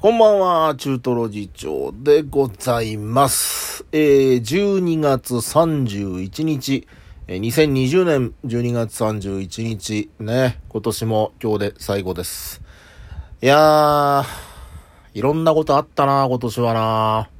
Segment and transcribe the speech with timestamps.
[0.00, 3.84] こんばんは、中トロ次長でございます。
[3.90, 6.86] えー、12月31日、
[7.26, 12.62] えー2020年12月31日、ね、今年も今日で最後です。
[13.42, 14.24] いやー、
[15.14, 17.30] いろんなことあったな、今年はな。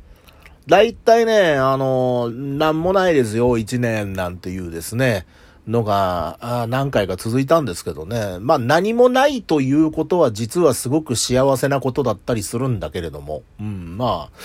[0.67, 5.27] だいたいね、あの、なんもないですよ、1年なんていうですね、
[5.69, 8.39] のが、何回か続いたんですけどね。
[8.41, 13.43] まあ何もないということは実はすごく幸せなことだったりするんだけれども。
[13.61, 14.39] うん、まあ、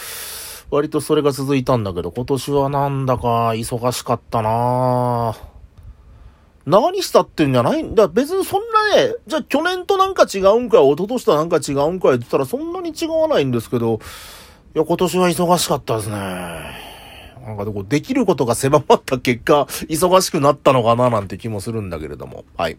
[0.70, 5.36] 割とそれが続いたんだけど、今年はなんだか忙しかったな
[6.66, 7.84] 何したってんじゃない？
[7.84, 8.08] んだ。
[8.08, 8.62] 別にそん
[8.92, 14.00] なね、じゃあ去年となんか違うんかい、一昨年となんか違うんかいって言ったらそんなに違わないんですけど、
[14.76, 16.83] いや、今年は忙しかったですね。
[17.46, 22.46] なんかでこできることが狭まった結果、忙しくなったのかななんて気もするんだけれども。
[22.56, 22.78] はい。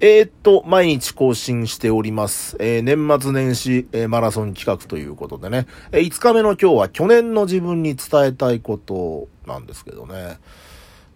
[0.00, 2.56] えー、っと、毎日更新しております。
[2.58, 5.66] えー年末年始、えーマラソン企画ということでね。
[5.92, 10.38] え5日目の今日は去年の自分に伝えたいことなんですけどね。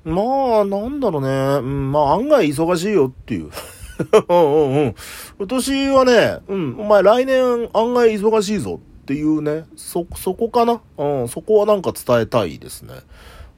[0.04, 1.28] まあ、なんだろうね。
[1.60, 3.50] うん、まあ案外忙しいよっていう。
[4.28, 4.94] うんうんうん。
[5.38, 10.80] 今年はね、うん、お前来年案外忙しいぞっていうね、そ、そこかな？
[10.96, 12.94] うん、そこはなんか伝えたいですね。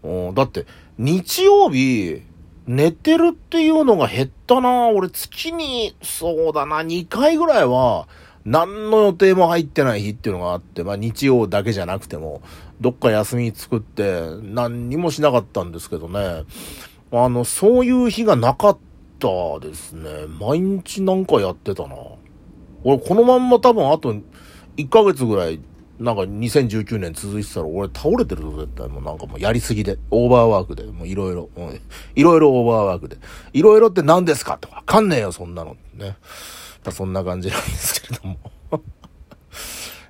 [0.02, 0.66] うん、だって、
[0.98, 2.22] 日曜日、
[2.66, 8.08] 寝てるっていうのが減ったな俺月に、そうだな、2回ぐらいは、
[8.46, 12.40] 何の予定も入ってない日っていうのがあって、まあ日曜だけじゃなくても、
[12.80, 16.44] どっか休み作って、何にもしなかったんですけどね。
[17.12, 18.78] あの、そういう日がなかっ
[19.18, 20.26] たですね。
[20.40, 21.94] 毎日なんかやってたな。
[22.82, 24.14] 俺、このまんま多分あと
[24.77, 25.61] 1ヶ月ぐらい、
[25.98, 28.89] なんか2019年続いてたら俺倒れてるぞ、絶対。
[28.89, 29.98] もうなんかもうやりすぎで。
[30.11, 30.84] オーバーワークで。
[30.84, 31.50] もういろいろ。
[31.56, 31.80] うん
[32.14, 33.17] いろいろオーバーワークで。
[33.52, 35.77] いろいろって何ですかってわかんねえよ、そんなの。
[35.95, 36.17] ね。
[36.91, 38.39] そんな感じなんですけれども。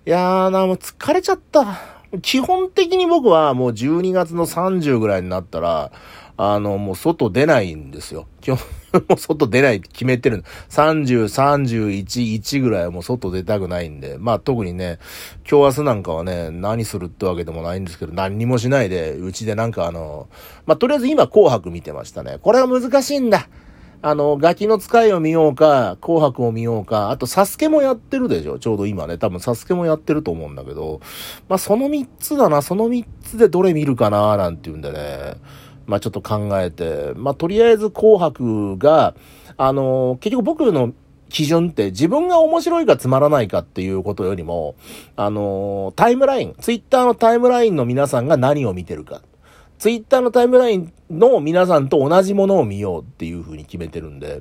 [0.07, 1.79] いやーな、もう疲れちゃった。
[2.23, 5.93] 基本的に僕はもう12月の30ぐらいになったら、
[6.37, 8.27] あの、もう外出ないんですよ。
[8.41, 8.59] 基本、
[9.09, 10.43] もう外出ないって決めてるの。
[10.69, 14.17] 30、31、1ぐらいはもう外出たくないんで。
[14.19, 14.99] まあ特にね、
[15.49, 20.29] 今日明日なんかはね、何するってわけでもないんですけど、何にもしないで、うちでなんかあの、
[20.67, 22.39] まあとりあえず今紅白見てましたね。
[22.43, 23.49] これは難しいんだ。
[24.07, 29.17] あの、ガキの使いを見ようか、紅白を見ようか、あとサスケもやってるでしょちょうど今ね。
[29.17, 31.01] 多分サスケもやってると思うんだけど、
[31.49, 35.37] まあその3つだな、その3つでどれ見るかな、なんていうんでね。
[35.87, 39.15] まあちょっと考えて、まあとりあえず紅白が、
[39.57, 40.93] あの、結局僕の
[41.31, 44.75] 基準って自分が面白いかつまらないかっていうことよりも、
[45.17, 49.23] あの、タイムライン、ツイッターのタイムラインの皆さんが何を見てるか。
[49.79, 54.41] ツイッターのタイムラインの皆さんと同じものを見ようっていう風に決めてるんで、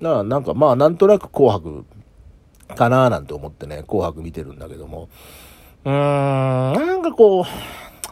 [0.00, 1.84] だからなんかまあなんとなく紅白
[2.74, 5.08] かなーなんて思ってね、紅白見てるんだけども。
[5.84, 7.46] うーん、なんかこ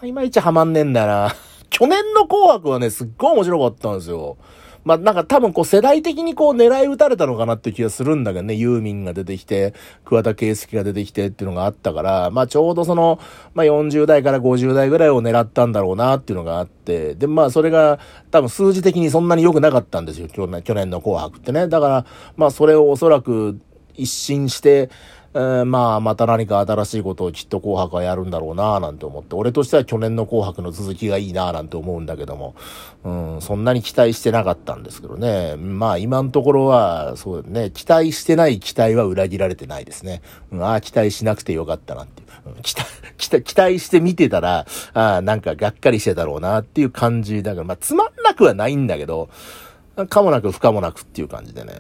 [0.03, 1.35] う、いまいちハマんねえんだな。
[1.71, 4.37] 去年の紅白はね、すっごい面白かったんですよ。
[4.85, 9.75] まあ、なんか多分こう世代的にこう狙い撃たれたのかなっていう気がするんだけどね、ユーミンが出てきて、
[10.05, 13.19] 桑田佳祐が出てきてっていうのがあったから、まあちょうどその、
[13.55, 17.99] まあ40代から50代ぐらいを狙ったんだろうなっていうのがあって、で、まあそれが
[18.31, 21.69] 多分数字的にそんなに良くなかったんですよ、去年の紅白ってね。
[21.69, 22.07] だから、
[22.37, 23.59] まあそれをおそらく
[23.95, 24.91] 一新して、
[25.39, 32.57] えーまあ、また何か新しいことをきっと紅白はやるんだろうななんて思って、俺としては去年の紅白の続きがいいななんて思うんだけども、
[33.05, 35.55] うん、そんなに期待してなかったんですけどね。
[35.57, 40.23] まあ、今のところは、そうね、期待してない期待は裏切られてないですね。
[40.51, 42.59] うん、ああ、期待しなくてよかったなっていう。
[42.59, 49.29] ん期待、 期待、期待して見てたら、ああ、なんかがっかりしてたろうなっていう感じだから、まあ、つまんなくはないんだけど、
[50.09, 51.75] かもなく不可もなくっていう感じでね。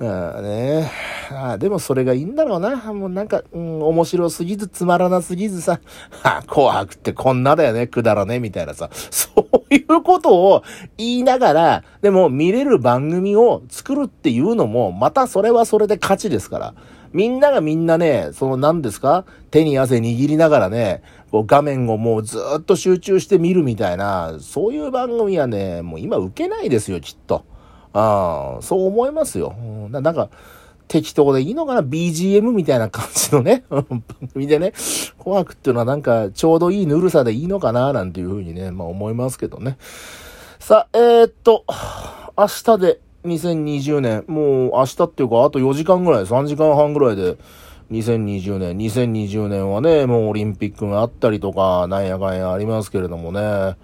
[0.00, 0.90] ああね
[1.30, 2.76] ああでもそれがいいんだろうな。
[2.92, 5.80] もうなんか、うん、面白すぎずつまらなすぎずさ、
[6.22, 9.30] はあ、紅白ってこんなだよね、くだらね、みたいなさ、 そ
[9.70, 10.62] ういうことを
[10.96, 16.74] 言いながら、でも見れる番組を作るっていうのも、またそれはそれで勝ちですから。
[17.12, 19.24] みんながみんなね、その何ですか？
[19.50, 21.02] 手に汗握りながらね、
[21.32, 27.44] こう画面をもうずっと集中して見るみたいな、そういう番組はね、もう今受けないですよ、きっと。
[27.92, 29.54] ああ、そう思いますよ。
[29.90, 30.30] なんか、
[30.88, 33.84] 適当でいいのかな ?BGM みたいな感じのね、番
[34.32, 34.72] 組でね、
[35.18, 37.92] 紅白っていうのはなんかちょうどいいぬるさでいいのかな？
[37.92, 39.76] なんていうふうにね、まあ思いますけどね。
[40.58, 41.64] さあ、えー、っと、
[42.36, 47.36] 明日で2020年、もう明日っていうかあと4時間ぐらい、3時間半ぐらいで、
[47.90, 53.76] 2020年、2020年はね、もうオリンピックがあったりとか、なんやかんやありますけれどもね、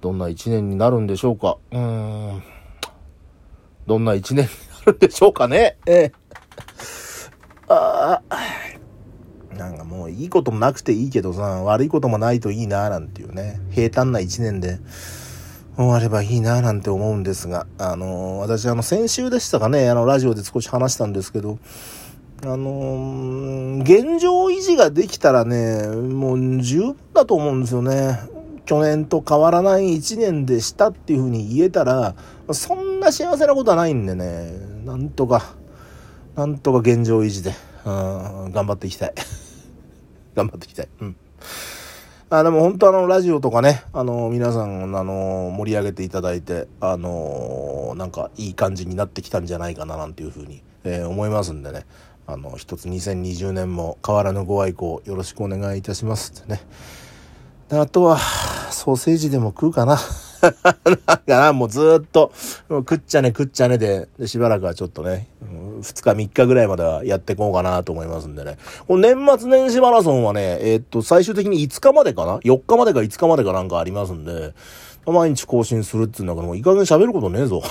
[0.00, 1.56] どんな1年になるんでしょうか。
[1.72, 2.53] うーん。
[3.86, 4.50] どんな1年に
[4.86, 5.76] なるんでしょうかね。
[5.86, 6.12] ええ。
[7.68, 8.34] ああ
[9.56, 14.78] なんかもういいこともなくていいけどさ、悪いこともないといいななんていうね、平坦な一年で
[15.76, 21.58] 終わればいいななんて思うんですが、あのー、私あの先週でしたかね、あのラジオで少し話したんですけど、
[22.42, 28.18] あのー、現状維持ができたらね、もう十分だと思うんですよね。
[28.66, 32.14] 去年と変わらない一年でしたっていうふうに言えたら、
[32.52, 34.50] そんな幸せなことはないんでね、
[34.84, 35.54] なんとか、
[36.34, 37.52] なんとか現状維持で、
[37.84, 39.14] うん、頑張っていきたい。
[40.34, 40.88] 頑張っていきたい。
[41.00, 41.16] うん。
[42.30, 51.86] あでも本当あの、ラジオとかね、あの、皆さん、あの、盛り上げていただいて、あの、なんかいい感じになってきたんじゃないかななんていうふうに、えー、思いますんでね。
[52.26, 56.62] あの、一つ2020年も変わらぬご愛顧よろしくお願いいたしますってね。
[57.70, 58.18] あとは、
[58.70, 59.98] ソーセージでも食うかな。
[61.06, 62.32] だからもうずっと、
[62.68, 65.28] 食っちゃね食っちゃねで、でしばらくはちょっとね、
[65.80, 68.58] 2日3日ぐらいまではやっていこうかなと思いますんでね。
[68.86, 74.54] この年末年始マラソンはね、えー、っと、最終的に5日までかな ?4 日までか5日までかなんかありますんで、
[75.06, 77.62] 毎日更新するっていうのは、もういい加減喋ることねえぞ。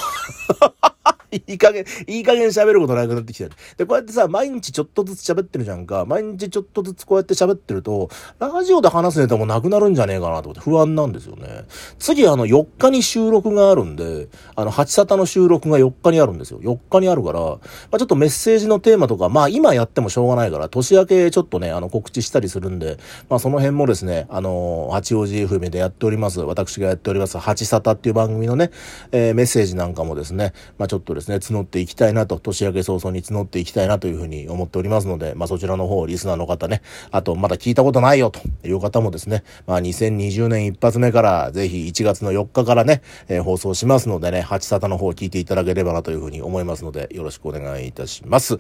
[1.36, 3.52] いい加減、いい加減喋ることなくなってきてる。
[3.78, 6.06] で、こうやってさ、毎日ちょっとずつ喋ってるじゃんか。
[6.06, 8.10] 毎日ちょっとずつこうやって喋ってると、
[8.40, 11.66] ラジオで話すネタもなくなるんじゃねえかなと思って不安なんですよね。
[12.00, 16.60] 次、あの、4日に収録があるんで、あの、8サタの収録が4日にあるんですよ。
[16.62, 17.60] 4日にあるから、ま
[17.92, 22.98] あ、ちょっとメッセージのテーマとか、まあ、今やってもしょうがないから、年明けちょっとね、あの、告知したりするんで、
[23.30, 28.72] まあ、その辺もですね、あの、八王子 FM でやっております、私がやっております、8サタっていう番組のね、
[29.12, 36.82] えー、メッセージなんかもですね、まあ、ちょっとですね、募っていきたいなと、年明け早々に募っていきたいなというふうに思っておりますので、まあそちらの方、リスナーの方ね、
[37.12, 48.58] あとまだ聞いたことないよという方もですね、まあ2020年一発目からぜひ1月の4日からね、えー、放送しますのでね、8サタの方を聞いていただければなというふうに思いますので、よろしくお願いいたします。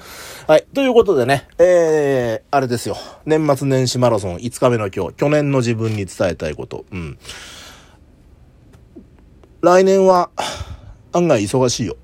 [0.47, 0.65] はい。
[0.73, 2.95] ということでね、えー、あれですよ。
[3.25, 6.85] 年末年始マラソン5日目の今日、去年の自分に伝えたいこと。
[6.91, 7.17] うん。
[9.61, 10.29] 来年は
[11.13, 11.95] 案外忙しいよ。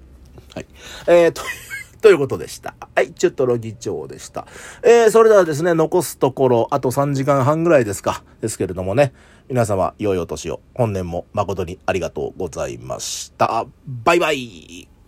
[0.60, 0.66] はい。
[1.08, 1.42] えー、と、
[2.02, 2.76] ということでした。
[2.96, 4.48] はい、ちょっとロ議長でした。
[4.84, 8.24] えー、それではですね、残すところ、あと3時間半ぐらいですか。
[8.42, 9.14] ですけれどもね、
[9.48, 10.62] 皆様、良いお年を。
[10.74, 13.66] 本年も誠にありがとうございました。
[13.88, 14.99] バイバイ